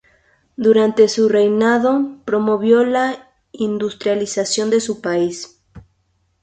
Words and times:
Durante 0.55 1.07
su 1.07 1.29
reinado, 1.29 2.23
promovió 2.25 2.83
la 2.83 3.31
industrialización 3.53 4.71
de 4.71 4.79
su 4.81 4.99
país. 4.99 5.61